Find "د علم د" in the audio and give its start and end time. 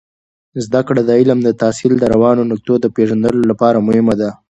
1.05-1.49